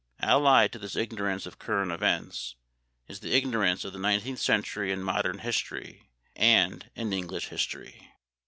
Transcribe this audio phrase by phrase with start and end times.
[0.21, 2.55] Allied to this ignorance of current events,
[3.07, 8.09] is the ignorance of the nineteenth century in Modern history and in English history.